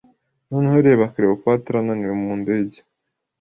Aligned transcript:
Noneho 0.49 0.77
reba 0.87 1.11
Cleopatra 1.13 1.75
ananiwe 1.81 2.13
mu 2.21 2.31
ndege 2.41 2.79